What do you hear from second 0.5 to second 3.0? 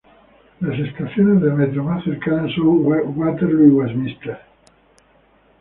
Las estaciones de metro más cercanas son